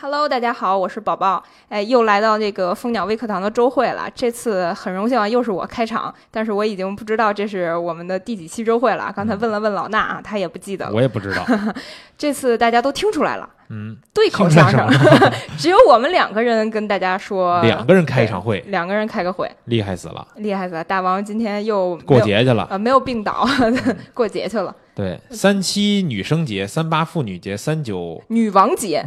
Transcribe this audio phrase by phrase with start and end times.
[0.00, 1.42] Hello，大家好，我是宝宝。
[1.68, 4.08] 哎，又来到这个蜂鸟微课堂的周会了。
[4.14, 9.12] 这次很荣幸啊，又是我开场，但是我已经不知道这是我们的第几期周会了。
[9.16, 10.92] 刚才问了问老衲啊，他也不记得了。
[10.94, 11.44] 我也不知道。
[12.16, 14.88] 这次大家都听出来了，嗯，对口相声，
[15.58, 20.84] 只有我们两个人跟大家说，两个人开一场会，两个人开个会，厉害死了，厉害死了。
[20.84, 23.44] 大王今天又过节去了，呃，没有病倒，
[24.14, 24.72] 过节去了。
[24.98, 29.04] 对，三七女生节，三八妇女节，三九女王节，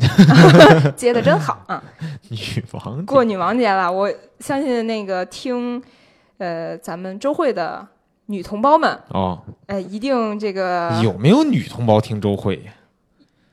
[0.96, 1.84] 接的真好啊！
[2.30, 4.10] 女王过女王节了，我
[4.40, 5.84] 相信那个听，
[6.38, 7.86] 呃，咱们周会的
[8.28, 12.62] 女同胞们哦，呃，一定这个有没有女同胞听周会？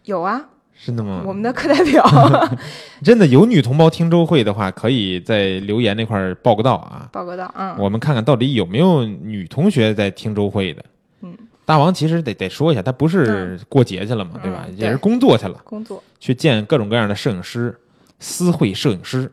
[0.04, 0.40] 有啊，
[0.86, 1.24] 真的吗？
[1.26, 2.04] 我们的课代表
[3.02, 10.84] 真的有女同胞听周会的话，可以在留言那块报个到啊，报个到，嗯，我们看看到底有没有女同学在听周会的，嗯。
[11.68, 14.64] 大王其实得得说一下，他不是过节去了嘛，对吧？
[14.74, 17.78] 也是工作去了，工作去见各种各样的摄影师。
[18.20, 19.30] 私会摄影师，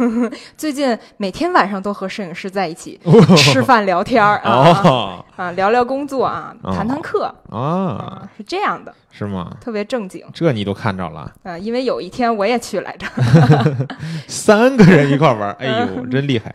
[0.58, 3.00] 最近每天晚上都和摄影师在一起
[3.34, 9.56] 吃饭聊天儿啊啊，聊聊工作啊，谈谈课啊，是这样的，是吗？
[9.58, 11.56] 特别正经，这你都看着了啊？
[11.56, 13.06] 因为有一天我也去来着，
[14.28, 16.54] 三个人一块玩， 哎呦，真厉害！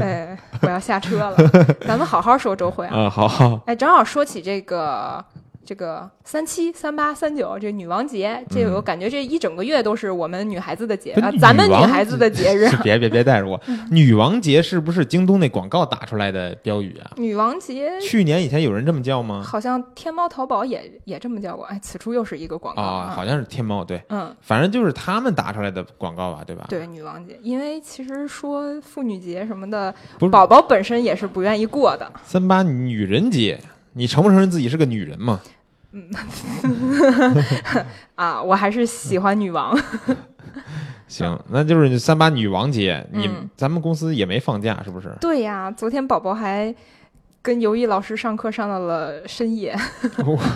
[0.00, 1.36] 哎，我要下车了，
[1.86, 3.60] 咱们好好说周慧啊，好好。
[3.66, 5.24] 哎，正好说起这个。
[5.66, 12.68] 这个三七、三八、三九，这女王节，这我感觉这一整个月都是我们女孩子的节啊，咱们女孩子的节日。
[12.84, 17.10] 别别别带着我，女王节是不是京东那广告打出来的标语啊？
[17.16, 19.42] 女王节，去年以前有人这么叫吗？
[19.44, 21.64] 好像天猫、淘宝也也这么叫过。
[21.66, 26.66] 哎，此处又是一个广告啊，好像是天猫对，嗯，反正就是他们打出来的广告吧，对吧？
[26.68, 29.92] 对，女王节，因为其实说妇女节什么的，
[30.30, 32.12] 宝宝本身也是不愿意过的。
[32.24, 33.58] 三八女人节，
[33.94, 35.40] 你承不承认自己是个女人嘛？
[35.96, 36.10] 嗯，
[38.16, 39.74] 啊，我还是喜欢女王。
[41.08, 45.10] 行，那就是三八女王节，你咱们公司也没放假，是不是？
[45.20, 46.74] 对呀，昨天宝宝还
[47.40, 49.74] 跟尤艺老师上课上到了深夜。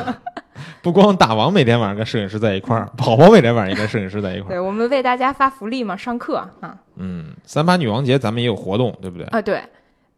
[0.82, 4.50] 不光大王每天晚上跟摄影师在一块儿，宝宝每天晚上也跟摄影师在一块儿。
[4.50, 6.76] 对，我们为大家发福利嘛，上课啊。
[6.96, 9.26] 嗯，三八女王节咱们也有活动，对不对？
[9.28, 9.62] 啊，对。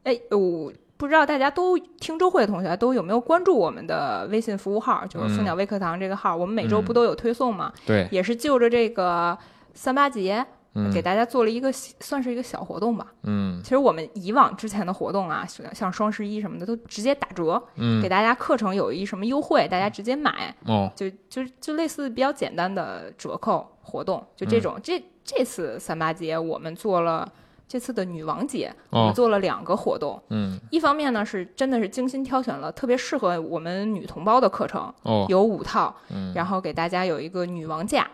[0.02, 0.72] 哎，我。
[1.02, 6.36] 不知道大家都听周会的同学都有没有关注我们的微信服务号，就是蜂鸟微课堂这个号。
[6.36, 7.72] 我们每周不都有推送吗？
[7.84, 9.36] 对，也是就着这个
[9.74, 10.46] 三八节，
[10.94, 13.08] 给大家做了一个算是一个小活动吧。
[13.24, 20.54] 嗯，其实我们以往之前的活动啊，像双十一什么的，都直接打折，嗯给大家课程有一什么优惠，大家直接买。
[20.66, 24.78] 哦，就就就类似比较简单的折扣活动，就这种。
[24.80, 27.28] 这这次三八节我们做了。
[27.66, 30.22] 这次的女王节，我们做了两个活动。
[30.28, 34.92] 嗯，一方面呢是真的是精心挑选了特别适合我们女同胞的课程，
[35.28, 35.94] 有五套，
[36.34, 38.06] 然后给大家有一个女王价，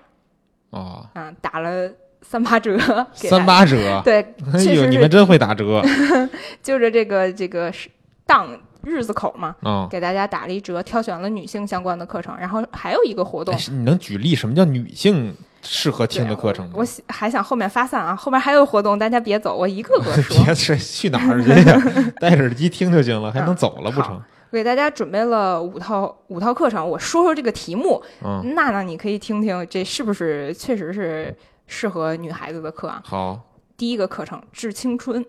[0.70, 1.90] 哦，啊，打了
[2.22, 2.78] 三八折，
[3.12, 4.20] 三八折，对，
[4.54, 5.82] 哎呦，你们真会打折，
[6.62, 7.88] 就着这个这个是
[8.24, 9.56] 当日子口嘛，
[9.90, 15.34] 给大家打了一折，挑选了女性相关的课程，然后还有一个活动，你能举例什么叫女性？
[15.70, 20.34] 适合听的课程，我还想后面发散啊，后面还有活动，大家别走，我一个个说。
[20.44, 22.12] 别去去哪儿去呀？
[22.18, 24.14] 戴着耳机听就行了，还能走了不成？
[24.14, 31.36] 我给大家准备了五套五套课程，我说说这个题目，嗯娜娜你可以听听，这是不是确实是
[31.66, 33.02] 适合女孩子的课啊？
[33.04, 33.38] 好，
[33.76, 35.22] 第一个课程《致青春》，《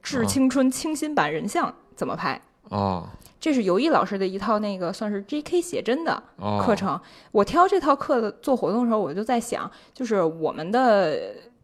[0.00, 2.40] 致青春》清新版人像怎么拍？
[2.68, 3.08] 哦。
[3.40, 5.60] 这是尤毅老师的一套那个算是 J.K.
[5.60, 6.22] 写真的
[6.64, 6.98] 课程。
[7.30, 11.16] 我挑这套课的做活动的时候，我就在想，就是我们的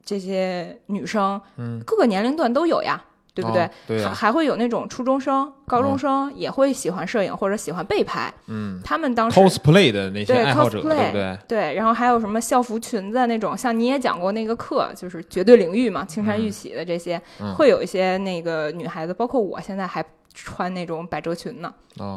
[0.05, 3.03] 这些女生，嗯，各个年龄段都有呀，
[3.35, 3.69] 对不对？
[3.89, 8.33] 对还还会有那种初中生、高中生也会喜欢摄影或者喜欢被拍。
[8.47, 11.39] 嗯，他们当时 cosplay 的那些爱好者，对不对？
[11.49, 17.21] 对，然后还有什么校服裙子那种，像你也讲过那个课，就是绝对领域嘛，青山玉起的这些，
[17.57, 20.05] 会有一些那个女孩子，包括我现在还。
[20.35, 21.73] 穿那种百褶裙呢，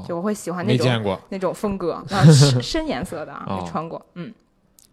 [0.07, 4.33] 就我会喜欢那种那种风格， 深深颜色的啊，没穿过，嗯，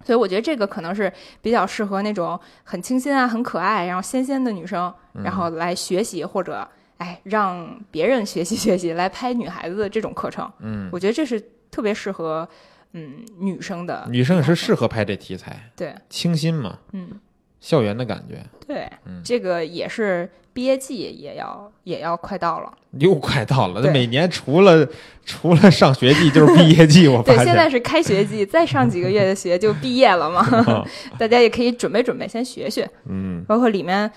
[0.04, 6.68] 所以我觉得这个可能是比较适合那种很清新啊、很可爱，然后仙仙的女生，然后来学习或者
[6.98, 12.46] 哎让别人学习学习来拍女孩子的这种课程，嗯，我觉得这是特别适合
[12.92, 17.18] 嗯女生的，女生也是适合拍这题材，对，清新嘛，嗯，
[17.58, 18.86] 校园的感觉，对，
[19.24, 20.30] 这个也是。
[20.54, 23.80] 毕业季也要也要快到了，又快到了。
[23.82, 24.88] 那每年除了
[25.26, 27.38] 除了上学季就是毕业季，我发现。
[27.38, 30.46] 对，现在是开学季，再上几个月的学就毕业了嘛。
[31.18, 32.88] 大家也可以准备准备，先学学。
[33.06, 34.10] 嗯，包括里面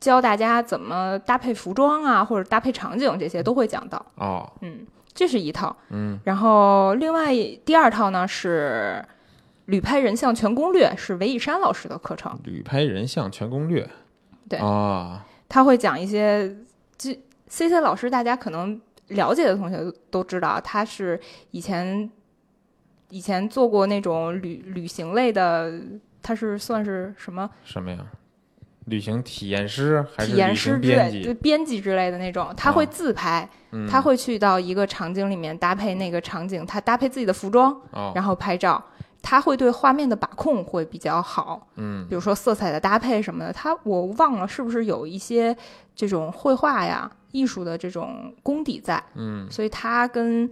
[0.00, 4.04] 教大家怎么搭配服装啊，或者搭配场景这些都会讲到。
[4.14, 5.76] 哦，嗯，这是一套。
[5.90, 7.34] 嗯，然后另外
[7.66, 9.04] 第二套呢是
[9.66, 12.38] 旅拍人像全攻略是韦以山老师的课程。
[12.44, 13.88] 旅拍人像全攻略，
[14.48, 16.48] 对啊，他会讲一些，
[16.96, 17.10] 就
[17.48, 21.20] C C 老师，大家可能了解的同学都知道，他是
[21.50, 22.10] 以前
[23.10, 25.72] 以前做过那种旅旅行类的，
[26.22, 27.48] 他是算是什么？
[27.64, 27.98] 什么呀？
[28.86, 33.48] 旅行体验师还是体验师之编类，编辑之类的那种，他会自拍，
[33.90, 37.76] 他会去到一个场景里面搭配那个场景，他搭配自己的服装，
[38.14, 38.84] 然后拍照。
[39.28, 43.52] 他会对画面的把控会比较好，嗯，比如说色彩的搭配什么的。
[43.52, 45.54] 他我忘了是不是有一些
[45.96, 50.48] 这种绘画呀、艺术的这种功底在，嗯，所以他跟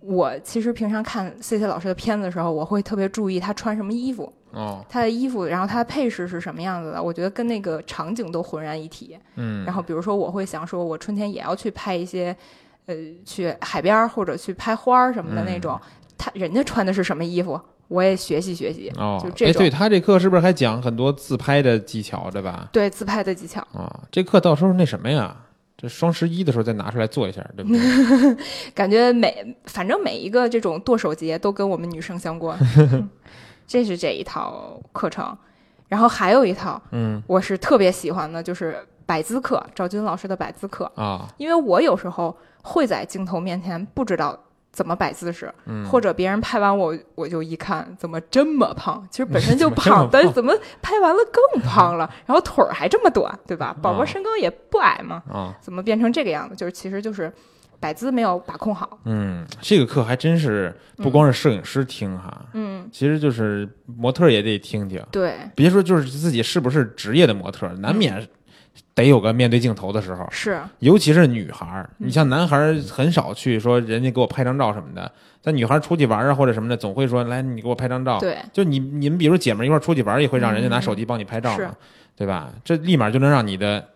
[0.00, 4.30] 我其实平常看 C C 老师的片子的时候，我会特别注意他穿什么衣服。
[4.50, 7.02] 哦，他的衣服，然后他的配饰是什么样子的？
[7.02, 9.18] 我觉得跟那个场景都浑然一体。
[9.36, 12.36] 嗯，然后比如说，我会想说，我春天也要去拍一些，
[12.84, 12.94] 呃，
[13.24, 15.80] 去海边或者去拍花儿什么的那种。
[16.18, 18.92] 他人家穿的是什么衣服，我也学习学习。
[18.96, 19.62] 哦，就这种。
[19.62, 22.68] 对他这课是不是还讲很多自拍的技巧，对吧？
[22.72, 23.60] 对，自拍的技巧。
[23.72, 25.36] 啊，这课到时候那什么呀？
[25.78, 28.36] 这双十一的时候再拿出来做一下，对不对？
[28.74, 32.58] 感觉每反正每一个这种剁手节都跟我们女生相关。
[33.66, 35.36] 这是这一套课程，
[35.88, 41.28] 然后还有一套，嗯，我是特别喜欢的，就是百姿课，赵军老师的百姿课啊。
[41.36, 44.38] 因为我有时候会在镜头面前不知道
[44.76, 50.52] 怎么摆姿势，嗯，或者别人拍完我，我就一看怎么这么胖，其实本身就 胖，但是怎么
[50.82, 53.74] 拍完了更胖了， 然后腿儿还这么短，对吧？
[53.80, 56.54] 宝宝身高也不矮嘛，啊，怎么变成这个样子？
[56.54, 57.32] 就是其实就是。
[57.78, 68.26] 摆姿没有把控好，嗯，这个课还真是不光是摄影师听哈，嗯，其实就是模特也得听听，对，别说就是自己是不是职业的模特，难免
[68.96, 81.76] 得有个面对镜头的时候，是，尤其是女孩儿，你像男孩儿很少去说人家给我拍张照什么的，但女孩出去玩啊或者什么的，总会说来你给我拍张照，对，就你你们比如姐们一块出去玩，也会让人家拿手机帮你拍照嘛，
[82.16, 82.50] 对吧？
[82.64, 83.86] 这立马就能让你的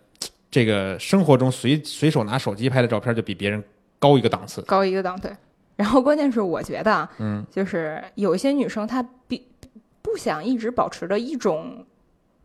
[0.50, 3.60] 这个生活中随随手拿手机拍的照片就比别人。
[3.98, 5.30] 高一个档次，高一个档次。
[5.76, 9.46] 然后关键是我觉得，嗯，就是有一些女生她比
[10.00, 11.84] 不想一直保持着一种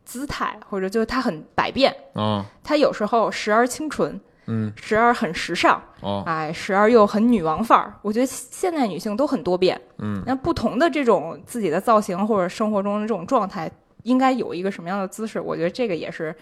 [0.05, 2.45] 姿态，或者就是她很百变啊。
[2.63, 7.93] 她有时候时而清纯，嗯，时而很时尚，哦，哎，时而又很女王范儿。
[8.01, 13.69] 我觉得现代女性都很多变，嗯，那不同的这种自己的造型或者生活中的这种状态，
[14.03, 15.41] 应该有一个什么样的姿势？
[15.41, 16.33] 我觉得这个也是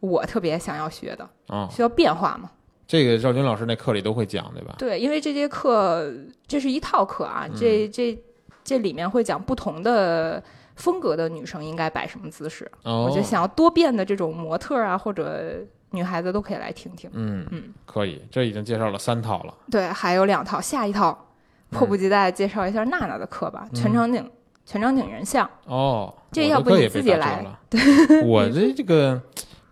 [0.00, 2.50] 我特别想要学的啊，需要变化嘛。
[2.86, 4.76] 这个赵军老师那课里都会讲，对吧？
[4.78, 6.08] 对，因为这节课
[6.46, 8.16] 这是一套课啊，这这
[8.62, 10.40] 这里面会讲不同的
[10.76, 12.70] 风格的女生应该摆什么姿势。
[12.84, 15.56] 我觉得想要多变的这种模特啊，或者
[15.90, 17.10] 女孩子都可以来听听。
[17.12, 19.54] 嗯嗯，可以，这已经介绍了三套了。
[19.70, 21.26] 对，还有两套，下一套
[21.70, 24.30] 迫不及待介绍一下娜娜的课吧，全场景
[24.64, 25.50] 全场景人像。
[25.64, 27.44] 哦，这要不你自己来？
[27.68, 27.80] 对，
[28.24, 29.20] 我的这个。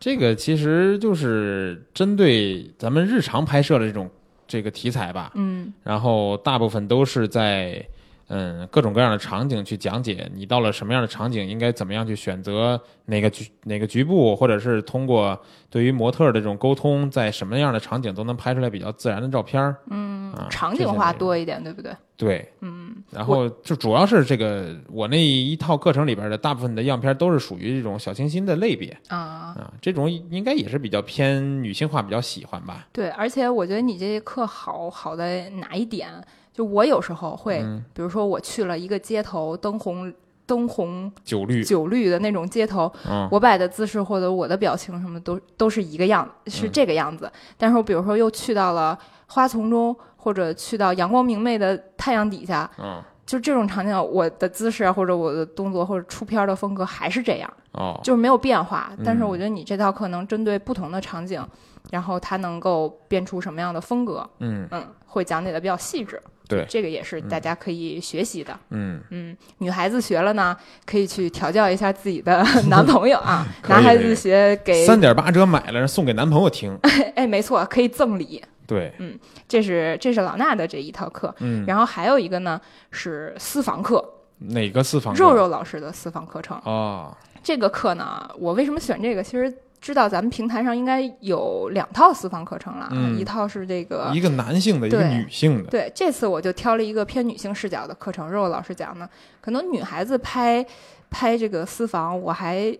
[0.00, 4.10] 这个其实就是针对咱们日常拍摄的这种
[4.46, 7.82] 这个题材吧，嗯，然后大部分都是在
[8.28, 15.38] 嗯各种各样的场景去讲解，你到了什么样的场景应该怎么样去选择哪个局哪个局部，或者是通过
[15.68, 21.94] 对于模特的这种沟通，在什么样的场景都能拍出来比较自然的照片儿，嗯，场景化多一点，对不对？
[22.16, 32.86] 对，嗯，然后就主要是这个我那一套课程里边的大部分的样片都是属于这种小清新的类别啊啊，这种应该也是比较偏女性化，比较喜欢吧？
[32.93, 36.08] 对，而且我觉得你这课好好在哪一点？
[36.53, 40.15] 就我有时候会，比如说我去了一个街头，灯红
[40.46, 42.91] 灯红酒绿酒绿的那种街头，
[43.29, 47.29] 我摆的姿势或者我的表情什么都都是一个样，是这个样子。
[47.58, 48.96] 但是我比如说又去到了
[49.27, 49.94] 花丛中。
[50.24, 58.90] 或者去到阳光明媚的太阳底下，嗯，就这种场景，我的姿势或者我的动作或者出片的风格还是这样，哦，就是没有变化。
[59.04, 61.46] 但是我觉得你这套课能针对不同的场景，
[61.90, 66.19] 然后它能够变出什么样的风格，嗯嗯，会讲解的比较细致。
[66.46, 68.54] 对，这个也是大家可以学习的。
[68.69, 70.54] 嗯嗯，女孩子学了呢，
[70.84, 73.46] 可以去调教一下自己的 男朋友啊。
[73.69, 76.78] 男孩子学给三点八折买了送给男朋友听。
[77.16, 78.43] 哎，没错，可以赠礼。
[78.66, 84.02] 对，嗯，这是这是老衲的这一套课，嗯，然后还有一个呢是私房课，
[84.38, 85.14] 哪个私房？
[85.14, 89.22] 肉肉老师的私房课程哦，这个课呢，我为什么选这个？
[89.22, 99.08] 其实知道咱们平台上应该有两套私房课程了，一套是这个一个男性的，一个女性的，对，这次我就挑了一个偏女性视角的课程，肉肉老师讲呢，
[99.40, 100.64] 可能女孩子拍
[101.10, 102.76] 拍这个私房，我还。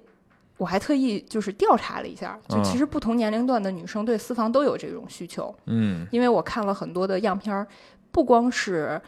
[0.57, 5.53] 我还特意就是调查了一下，就其实不同年龄段的女生对私房都有这种需求。
[5.67, 7.67] 嗯，因为我看了很多的样片儿，
[8.13, 9.01] 不光是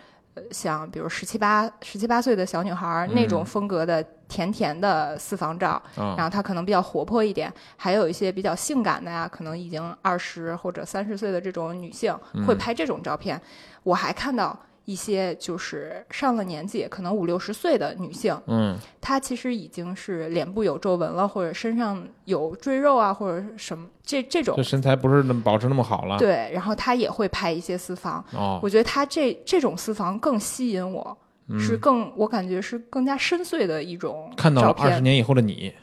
[0.50, 12.12] 像比如十七八十七八岁的小女孩那种风格的甜甜的私房照，然后她可能比较活泼一点，还有一些比较性感的呀，可能已经二十或者三十岁的这种女性
[12.44, 13.40] 会拍这种照片。
[13.84, 14.58] 我还看到。
[14.86, 26.16] 一些就是上了年纪，可能五六十岁的女性，嗯，她其实已经是脸部有皱纹了，或者身上有赘肉啊，或者什么这这种，这身材不是那么保持那么好了。
[26.18, 28.24] 对，然后她也会拍一些私房。
[28.32, 31.18] 哦，我觉得她这这种私房更吸引我，
[31.58, 34.32] 是更我感觉是更加深邃的一种。
[34.36, 35.74] 看到了二十年以后的你，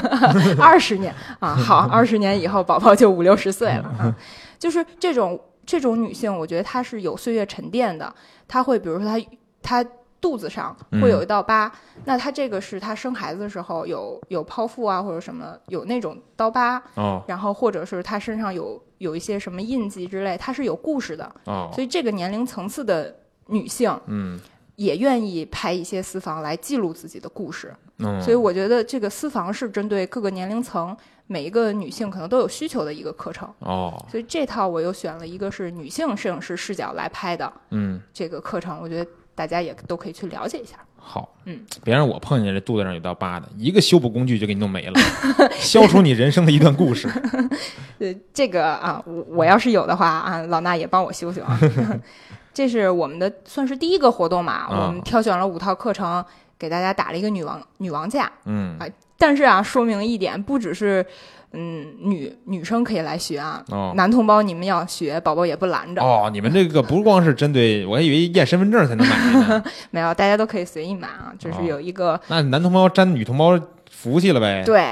[0.58, 4.16] 二十年啊，好，二十年以后宝宝就五六十岁了，
[4.58, 5.38] 就是这种。
[5.66, 8.14] 这种女性，我觉得她是有岁月沉淀的。
[8.46, 9.20] 她会，比如说她
[9.60, 11.70] 她肚子上会有一道疤，
[12.04, 16.80] 那她这个是她生孩子的时候有有剖腹啊，或者什么有那种刀疤。
[16.94, 17.22] 哦。
[17.26, 21.30] 然后或者是她身上有有一些什么印记之类，她是有故事的。
[21.44, 21.68] 哦。
[21.74, 23.14] 所以这个年龄层次的
[23.48, 24.40] 女性，嗯，
[24.76, 27.74] 也愿意拍一些私房来记录自己的故事。
[27.98, 28.22] 嗯。
[28.22, 30.96] 所以我觉得这个私房是针对各个年龄层。
[31.26, 40.76] 每一个女性可能都有需求的一个课程哦，所以这套我又选了一个是女性摄影师视角来拍的，嗯，这个课程我觉得大家也都可以去了解一下。
[40.98, 45.00] 好，嗯，别让我碰见这肚子上有道疤的，一个修补工具就给你弄没了，
[45.58, 47.08] 消除你人生的一段故事。
[47.98, 51.58] 呃，这个啊，我我要是有的话啊，老衲也帮我修修啊。
[52.52, 56.24] 这是我们的算是第一个活动嘛，我们挑选了五套课程，
[56.58, 58.86] 给大家打了一个女王女王价，嗯啊。
[59.18, 61.04] 但是啊，说明一点，不只是，
[61.52, 66.02] 嗯，女女生可以来学啊，男同胞你们要学，宝宝也不拦着。
[66.02, 69.64] 哦，你们这个不光是针对，我还以为验身份证才能买呢。
[69.90, 72.20] 没有，大家都可以随意买啊，就是有一个。
[72.28, 73.58] 那男同胞沾女同胞
[73.90, 74.62] 福气了呗？
[74.66, 74.84] 对，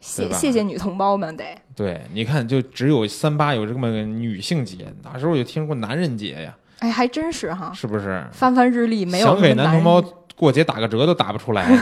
[0.00, 1.44] 谢谢谢女同胞们得。
[1.74, 6.54] 对，你看，就只有三八有这么个女性节，哪时候有听说过男人节呀？
[6.78, 7.72] 哎，还真是哈。
[7.74, 8.24] 是不是？
[8.30, 9.26] 翻翻日历，没有。
[9.26, 10.00] 想给男同胞
[10.36, 11.66] 过节打个折都打不出来。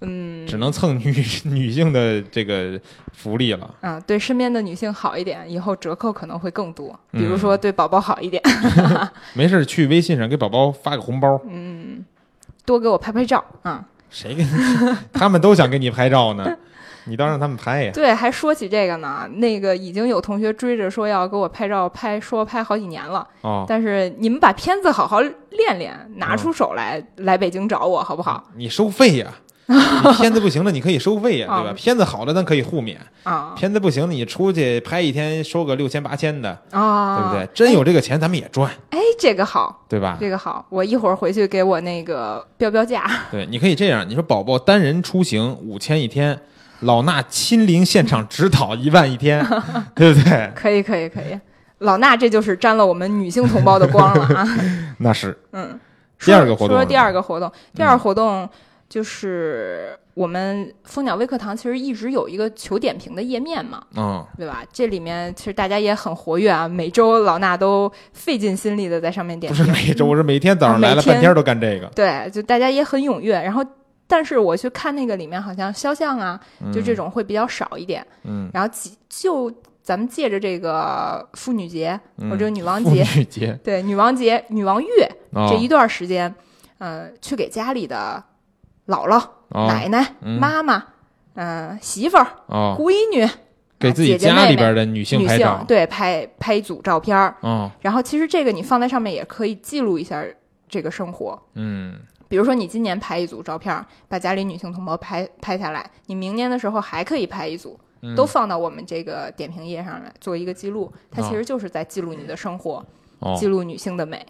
[0.00, 2.78] 嗯，只能蹭女女性的这个
[3.12, 3.74] 福利了。
[3.80, 6.98] 啊，对身边的女性好一点，以后折扣可能会更多。
[7.12, 8.42] 比如说对宝宝好一点，
[9.34, 11.40] 没事去微信上给宝宝发个红包。
[11.48, 12.04] 嗯，
[12.66, 13.84] 多给我拍拍照啊。
[14.10, 14.50] 谁给你？
[15.12, 16.56] 他们都想给你拍照呢，
[17.06, 17.90] 你倒让他们拍呀。
[17.92, 23.26] 对，还说起这个呢，那个已经有同学追着说要给我拍照，拍说拍好几年了。
[23.40, 28.44] 哦，但是你们把片子好好练练，拿出手来，来北京找我好不好？
[28.54, 29.32] 你收费呀。
[29.68, 31.72] 你片子不行了，你可以收费呀，对吧？
[31.74, 33.54] 片子好了，咱可以互免啊。
[33.56, 37.48] 片子不行，你出去拍一天，收个六千八千的啊，对不对？
[37.54, 38.70] 真有这个钱，咱们也赚。
[38.90, 40.18] 哎，这个好，对吧？
[40.20, 43.10] 这个好，我一会儿回去给我那个标标价。
[43.32, 46.38] 对，你可以这样，你说宝宝单人出行五千一天，
[46.80, 49.42] 老衲亲临现场指导 一万一天，
[49.94, 50.52] 对不对？
[50.54, 51.40] 可以，可以，可以。
[51.78, 54.46] 老衲这就是沾了我们女性同胞的光了啊。
[54.98, 55.36] 那是。
[55.52, 55.80] 嗯。
[56.20, 56.76] 第二个活动。
[56.76, 58.46] 说第二个活动，第二活动。
[58.94, 64.62] 就是我们蜂鸟微课堂其实一直有一个求点评的页面嘛，嗯，对吧？
[64.72, 69.66] 这里面其实大家也很活跃啊，每周老衲都费尽心力的在上面点评。
[69.66, 71.88] 不是每周，我是每天早上来了半天都干这个。
[71.88, 73.32] 对，就大家也很踊跃。
[73.32, 73.64] 然后，
[74.06, 76.38] 但是我去看那个里面，好像肖像啊，
[76.72, 78.06] 就这种会比较少一点。
[78.22, 78.48] 嗯。
[78.54, 78.72] 然后
[79.08, 81.98] 就咱们借着这个妇女节
[82.30, 85.10] 或者女王节，女节对女王节、女王月
[85.48, 86.32] 这一段时间，
[86.78, 88.22] 呃，去给家里的。
[88.86, 89.22] 姥姥、
[89.66, 90.84] 奶奶、妈妈，
[91.34, 93.26] 嗯，媳妇儿、闺女，
[93.78, 97.34] 给自己家里边的女性拍照，对，拍拍一组照片儿。
[97.40, 100.24] 哦，然后其实这个你放在上面也可以记录一下
[100.68, 101.40] 这个生活。
[101.54, 101.94] 嗯，
[102.28, 107.78] 比如说你今年拍一组照片，把家里女性同胞拍拍下来，你明年的时候还可以拍一组，
[108.14, 110.92] 都放到我们这个点评页上来做一个记录。
[111.10, 112.84] 它其实就是在记录你的生活，
[113.38, 114.24] 记录女性的美。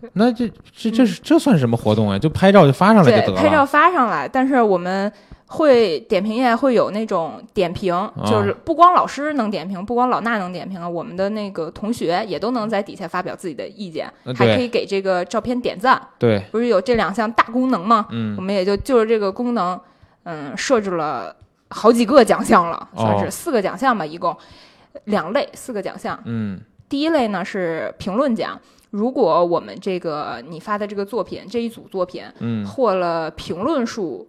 [0.14, 2.18] 那这这这是这算什么活动啊？
[2.18, 3.40] 就拍照就发上来就得了。
[3.40, 5.12] 拍照发上来，但是我们
[5.46, 7.94] 会点评页会有那种点评，
[8.26, 16.00] 就是不光老师能点评，不光老衲能点评啊，我们的那个同学也都能在底下发表自己的意见，还可以给这个照片点赞。
[16.18, 18.06] 对，不是有这两项大功能吗？
[18.10, 19.80] 嗯，我们也就就是这个功能，
[20.24, 21.34] 嗯，设置了
[21.70, 24.36] 好几个奖项了，算是四个奖项吧，一共
[25.04, 26.18] 两类，四个奖项。
[26.26, 28.60] 嗯，第一类呢是评论奖。
[28.90, 34.26] 如果我们这个你发的这个作品这一组作品，嗯，获了评论数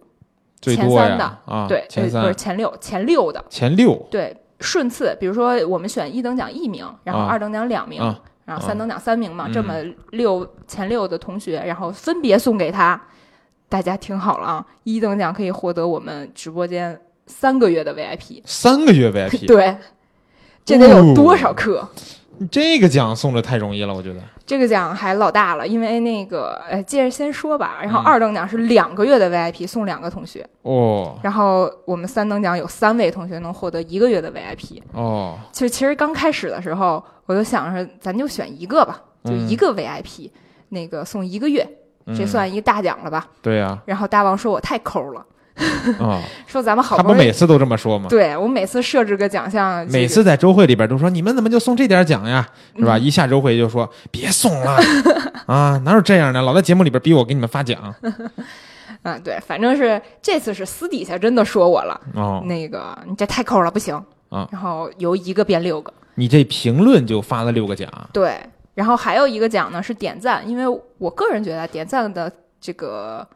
[0.60, 2.22] 前三的啊，对，前三。
[2.22, 3.42] 不是前六，前六的。
[3.48, 8.02] 前六，对，顺次，比如说我们选一等奖一名，然后二等奖两名，
[8.44, 9.74] 然后三等奖三名嘛，这么
[10.10, 13.00] 六前六的同学，然后分别送给他，
[13.70, 19.74] 大家听好了啊，一等奖可以获得我们直播间三个月的 VIP，三个月 VIP，对，
[20.66, 21.88] 这得有多少课？
[22.50, 24.20] 这个奖送的太容易了，我觉得。
[24.46, 27.78] 这个奖还老大了，因为那个，呃，接着先说吧。
[27.82, 31.18] 然后二等奖是两个月的 VIP 送两个同学哦。
[31.22, 35.38] 然后我们三等奖有三位同学能获得一个月的 VIP 哦。
[35.52, 40.30] 就其实刚开始的时候，我就想着咱就选一个吧，就一个 VIP，
[40.70, 41.68] 那个送一个月，
[42.16, 43.28] 这算一个大奖了吧？
[43.42, 43.78] 对呀。
[43.84, 45.24] 然后大王说我太抠了。
[45.98, 48.08] 啊， 说咱们好，他不每次都这么说吗？
[48.08, 52.98] 对我每次设置个奖项，每次在周会里边都说你们怎么就送这点奖呀，是吧？
[52.98, 54.78] 一下周会就说别送了
[55.46, 56.40] 啊，哪有这样的？
[56.42, 57.94] 老在节目里边逼我给你们发奖。
[59.02, 62.00] 嗯， 对，反正是这次是私底下真的说我了。
[62.14, 63.94] 哦，那个你这太抠了，不行
[64.28, 64.48] 啊。
[64.52, 67.88] 然后由一个变六个，你这评论就发了六个奖。
[68.12, 68.38] 对，
[68.74, 73.26] 然后还有一个奖呢是点赞，因为我个人觉得点赞的这个。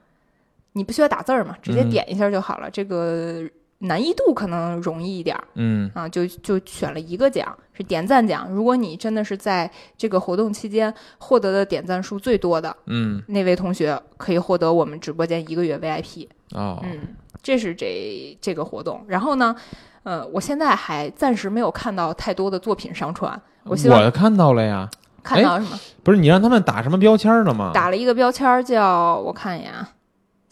[0.74, 2.70] 你不需要打字儿嘛，直接点一下就好了。
[2.70, 3.42] 这个
[3.78, 8.48] 难易度可能容易一点儿，嗯啊，就就选了一个奖，是点赞奖。
[8.50, 16.28] 如果你真的是在这个活动期间获得的点赞数最多的，嗯，那位同学可以获得我们直播间一个月 VIP。
[16.52, 17.00] 哦，嗯，
[17.42, 19.04] 这是这这个活动。
[19.06, 19.54] 然后呢，
[20.02, 23.40] 呃，我现在还暂时没有看到太多的作品上传。
[23.64, 24.88] 我希望我看到了呀，
[25.22, 25.78] 看到什么？
[26.02, 27.70] 不是你让他们打什么标签了吗？
[27.74, 29.88] 打了一个标签叫我看一眼啊。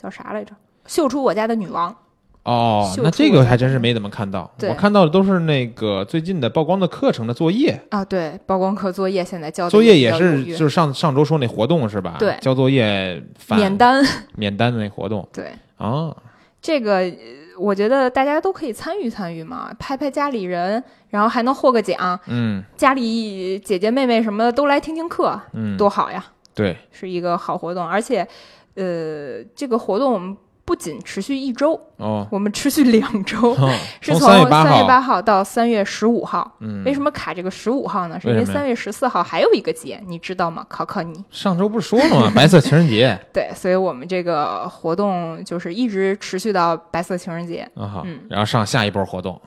[0.03, 0.53] 叫啥来着？
[0.87, 1.95] 秀出我家的女王
[2.43, 4.51] 哦，那这个还真是没怎么看到。
[4.63, 8.05] 我看到的都是那个最近的曝光的课程的作业啊。
[8.05, 12.17] 对，曝光课作业现在交作业也是，就是上上周说那活动是吧？
[12.19, 14.05] 对，交作业免单
[14.35, 15.27] 免单的那活动。
[15.33, 16.13] 对啊，
[16.61, 17.09] 这个
[17.57, 22.19] 我觉得大家都可以参与参与嘛，拍拍家里人，然后还能获个奖。
[22.27, 26.25] 嗯，家里姐姐妹妹什么的都来听听课，嗯，多好呀。
[26.55, 28.27] 对，是一个好活动，而且。
[28.75, 33.55] 呃，这个活动我们不仅持续一周，哦，我们持续两周，
[34.01, 36.57] 是从三月八号到三月十五号。
[36.61, 38.19] 嗯，为什么卡这个十五号呢？
[38.21, 40.65] 是因为三月十四号还有一个节，你知道吗？
[40.69, 41.23] 考考你。
[41.31, 42.33] 上周不是说了吗？
[42.35, 43.19] 白色情人节。
[43.35, 47.69] 对，所以我们这个活动就是一直持续到白色情人节。
[47.77, 49.39] 嗯，然后上下一波活动。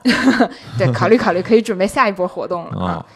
[0.78, 3.06] 对，考虑考虑，可以准备下一波活动了啊。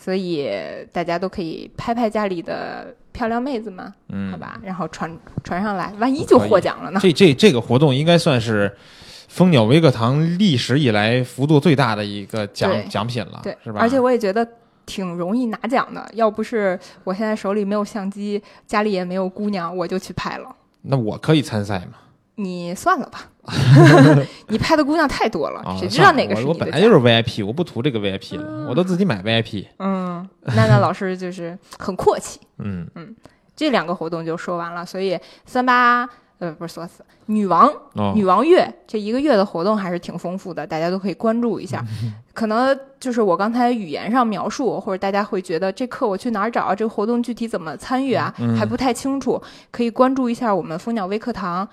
[0.00, 0.48] 所以
[0.90, 2.94] 大家都可以拍拍家里的。
[3.12, 5.10] 漂亮妹子们，嗯，好吧，然后传
[5.42, 7.00] 传上来，万一就获奖了呢？
[7.02, 8.72] 这这这个活动应该算是
[9.26, 13.80] 蜂鸟微课堂历史以来幅度最大的一个奖奖品了，对，是吧？
[13.80, 14.46] 而且我也觉得
[14.86, 20.48] 挺容易拿奖的，要不是我现在手里没有相机，家里也没有姑娘，我就去拍了。
[20.82, 21.98] 那我可以参赛吗？
[22.42, 23.28] 你算了吧，
[24.48, 26.52] 你拍的姑娘太多了，谁知道哪个是你的？
[26.52, 29.66] 我本来就是 VIP，我不图这个 VIP 了，我都自己买 VIP。
[29.78, 32.40] 嗯，娜娜老师就是很阔气。
[32.58, 33.14] 嗯嗯，
[33.54, 37.70] 这两个活动就说完了，所以三八呃不是说死女王
[38.14, 41.84] 女王月这一个月的活动还是挺丰富的，大家都可以关注一下。
[42.32, 46.74] 可能就是我刚才语言上描述，或者大家会觉得这课我去哪儿找？
[46.74, 48.34] 这个活动具体怎么参与啊？
[48.58, 51.68] 还不太清楚，可以关注一下我们蜂鸟微课堂。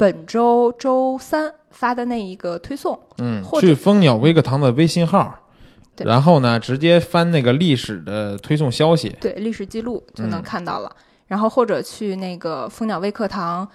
[0.00, 5.34] 本周周三发的那一个推送，嗯，去蜂鸟微课堂的微信号，
[5.98, 10.90] 然后呢，直接翻那个历史的推送消息，对，历史记录就能看到了。
[11.26, 13.68] 然后或者去那个蜂鸟微课堂，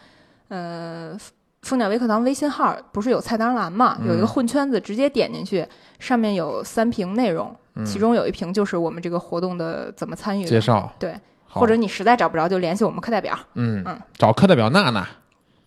[0.47, 1.15] 呃，
[1.61, 3.95] 蜂鸟微课堂微信号不是有菜单栏嘛？
[4.03, 5.63] 有一个混圈子，直接点进去，
[5.99, 11.13] 上面有三屏内容，其中有一屏就是我们这个活动的怎么参与介绍，对，
[11.47, 15.07] 或者你实在找不着，就联系我们课代表，嗯嗯，找课代表娜娜。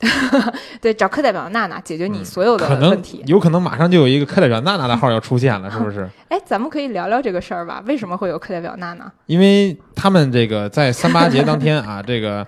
[0.80, 3.22] 对，找课代表娜娜解决你所有的问题。
[3.26, 6.08] 有可能马上就有一个课代表娜娜的号要出现了，是不是？
[6.28, 7.82] 哎，咱们可以聊聊这个事儿吧？
[7.86, 9.10] 为什么会有课代表娜娜？
[9.26, 12.46] 因为他们这个在三八节当天啊， 这个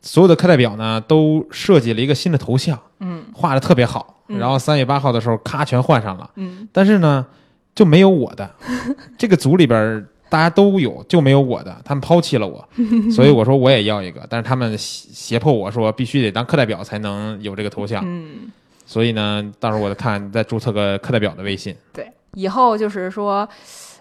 [0.00, 4.22] 所有的课代表呢都设计了一个新的头像，嗯，画的特别好。
[4.28, 7.26] 然后三月八号的时候，咔全换上了，嗯，但是呢
[7.74, 8.48] 就没有我的
[9.18, 10.06] 这个组里边。
[10.32, 12.66] 大家都有，就没有我的，他们抛弃了我，
[13.12, 18.50] 所以我说我也要一个，但是他们胁迫我说必须得当课代表才能有这个头像，嗯，
[18.86, 21.76] 所以呢，到时候我再看再注册个课代表的微信。
[21.92, 23.46] 对，以后就是说，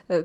[0.08, 0.24] 呃，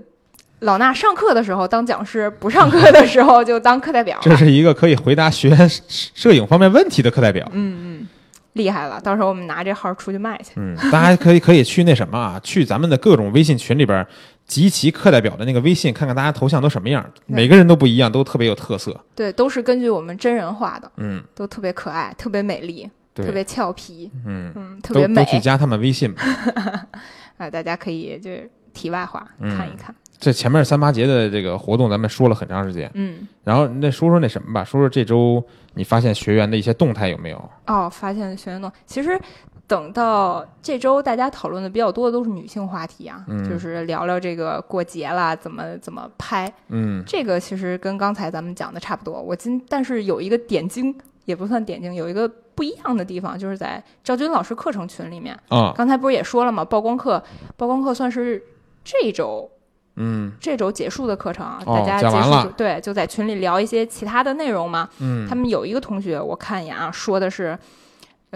[0.61, 4.16] 老衲上课的时候当讲师，不上课的时候就当课代表。
[4.23, 7.45] 这是一个可以回答学员摄影方面问题的课代表。
[7.51, 8.09] 嗯嗯，
[8.53, 10.53] 厉害了，到时候我们拿这号出去卖去。
[10.55, 14.07] 嗯，大家可以可以去那什么啊，去咱们的各种微信群里边。
[14.46, 18.98] 集齐课代表的那个微信，看看大家头像都什么样，每个人都不一样，都特别有特色。
[19.14, 25.24] 对，都是根据我们真人画的，嗯，都特别可爱，特别美丽，特别俏皮，嗯嗯，特别美。
[25.24, 26.22] 都去加他们微信吧。
[27.38, 29.94] 啊，大家可以就是题外话看一看。
[30.18, 37.50] 这前面三八节的这个活动，咱们说了很长时间，嗯，然后那说说那什么吧，说说这周你发现学员的一些动态有没有？
[37.66, 39.20] 哦，发现学员动，其实。
[39.68, 46.52] 等到这周，大家讨论的比较多的都是女性话题啊，就是聊聊这个过节啦，怎么怎么拍。
[46.68, 49.20] 嗯，这个其实跟刚才咱们讲的差不多。
[49.20, 55.72] 我今但是有一个点睛，也不算点睛，有一个不一样的地方，就是在赵军老师课程群里面啊。
[55.76, 56.64] 刚才不是也说了吗？
[56.64, 57.20] 曝光课，
[57.57, 58.40] 曝光课算是
[58.85, 59.50] 这周，
[59.96, 61.61] 嗯，这周结束的课程啊。
[61.66, 64.88] 大家结束对，就在群里聊一些其他的内容嘛。
[65.00, 67.59] 嗯，他们有一个同学，我看一眼啊，说的是。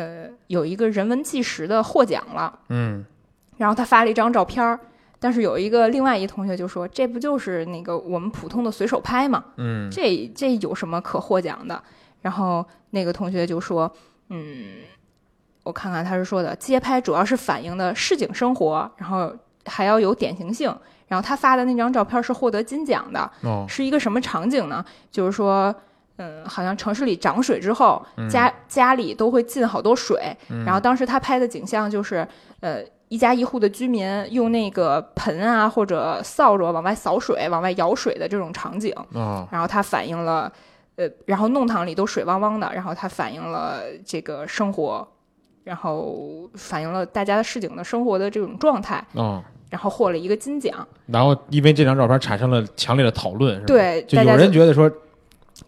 [0.00, 3.04] 呃，有一个人文纪实的获奖了，嗯，
[3.58, 4.80] 然后他发了一张照片儿，
[5.18, 9.44] 但是有一个另外一同学就说，这不就是那个我们普通的随手拍吗？
[9.58, 11.82] 嗯，这这有什么可获奖的？
[12.22, 13.92] 然后那个同学就说，
[14.30, 14.78] 嗯，
[15.64, 19.30] 我看看他是说的，街拍主要是反映的市井生活，然后
[19.66, 20.74] 还要有典型性。
[21.08, 23.30] 然后他发的那张照片是获得金奖的，
[23.68, 24.82] 是一个什么场景呢？
[25.10, 25.74] 就是说。
[26.20, 30.36] 嗯，好像城市里涨水之后，家家里都会进好多水。
[30.66, 32.26] 然后当时他拍的景象就是，
[32.60, 38.94] 呃，一家一户的居民用那个盆啊或者扫帚往外扫水、往外舀水的这种场景。
[39.50, 40.52] 然后它反映了，
[40.96, 42.70] 呃，然后弄堂里都水汪汪的。
[42.74, 45.08] 然后它反映了这个生活，
[45.64, 49.02] 然后反映了大家的市井的生活的这种状态。
[49.70, 50.86] 然后获了一个金奖。
[51.06, 54.92] 然后因为这张照片产生了强烈的讨论，对，就有人觉得说。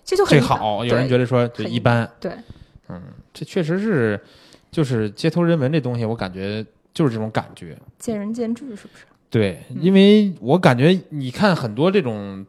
[0.05, 2.09] 这就很好，有人觉得说就一般。
[2.20, 2.33] 对，
[2.88, 3.00] 嗯，
[3.33, 4.20] 这确实是，
[4.70, 7.76] 就是街头人文这东西，我感觉就是这种感觉。
[7.98, 9.05] 见仁见智，是不是？
[9.31, 12.44] 对，因为我感觉你看很多这种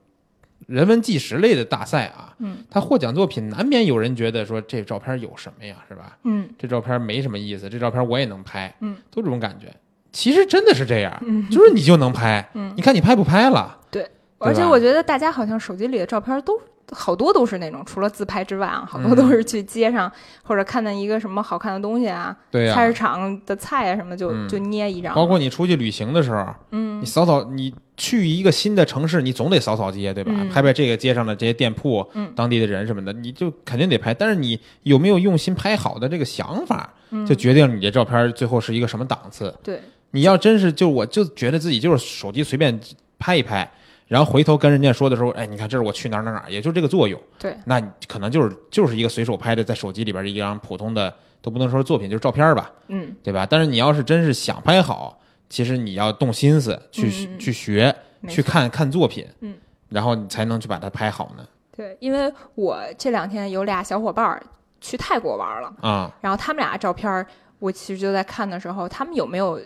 [0.68, 6.18] 人文纪实类的大赛啊，嗯，他获奖作品难免有人觉得说这照片有什么呀，是吧？
[6.24, 9.74] 嗯，这照片没什么意思，这照片我也能拍，嗯，都这种感觉。
[10.12, 13.80] 其实真的是这样，就是你就能拍，嗯，你看你拍不拍了？
[13.90, 14.06] 对，
[14.40, 16.60] 而且我觉得大家好像手机里的照片都。
[16.92, 20.12] 好多都是那种，除了自拍之外啊，好多都是去街上
[20.44, 25.16] 或者看到一个什么好看的东西啊，对菜市场的菜啊什么，就就捏一张。
[25.16, 30.32] 包括你出去旅行的时候，嗯，你扫扫，你去一个新的城市，你总得扫扫街，对吧？
[30.52, 34.14] 拍拍这个街上的这些店铺，嗯，当地的人什么的，你就肯定得拍。
[34.14, 36.94] 但是你有没有用心拍好的这个想法，
[37.28, 39.54] 就决定你这照片最后是一个什么档次。
[39.64, 39.80] 对，
[40.12, 42.80] 你要真是就我就觉得自己就是手机随便
[43.18, 43.72] 拍一拍。
[44.08, 47.20] 然后回头跟人家说的时候，哎，你看这是我去哪哪哪，也就这个作用。
[47.40, 52.72] 对，那可能就是就是一个随手拍的，在手机里边的一张普通的，都不能说是作品，就是照片吧。
[52.90, 53.48] 嗯，对吧？
[53.50, 57.96] 但是你要是真是想拍好，其实你要动心思去去学，
[58.28, 59.56] 去看看作品，嗯，
[59.90, 61.46] 然后你才能去把它拍好呢。
[61.76, 64.40] 对，因为我这两天有俩小伙伴
[64.80, 67.26] 去泰国玩了啊，然后他们俩照片，
[67.60, 69.60] 我其实就在看的时候，他们有没有？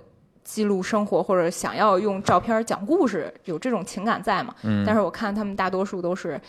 [0.47, 4.55] 记录生活或者想要用照片讲故事，有这种情感在嘛？
[4.63, 4.85] 嗯。
[4.85, 6.39] 但是我看他们大多数都是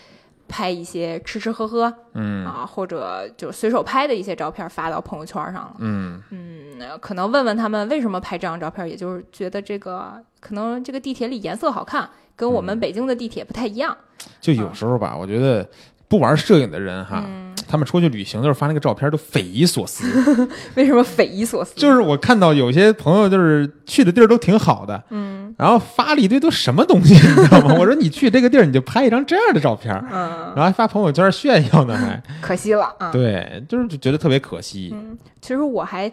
[0.46, 5.74] 拍一些吃吃喝喝，嗯啊，或者就随手拍的一些照片发到朋友圈上了。
[5.80, 13.94] 嗯嗯，可能问问他们为什么拍这张照片，也就是觉得这个可能这个地铁里颜色好看，跟我们北京的地铁不太一样。
[14.40, 15.68] 就有时候吧，我觉得
[16.08, 17.24] 不玩摄影的人哈。
[17.70, 20.02] 他们出去旅行的时候发那个照片都匪夷所思，
[20.74, 21.74] 为什么匪夷所思？
[21.76, 27.74] 就是我看到有些朋友就是去的地儿都挺好的，嗯，然后发了一堆都什么东西，你知道吗？
[27.78, 34.88] 我说你去这个地儿你就拍一张这样的照片，嗯，然后还发朋友圈炫耀呢，还可惜了啊，对，就是觉得特别可惜。
[34.94, 36.10] 嗯，其实我还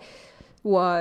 [0.62, 1.00] 我。